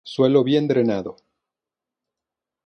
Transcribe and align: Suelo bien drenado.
Suelo 0.03 0.43
bien 0.43 0.67
drenado. 0.67 1.15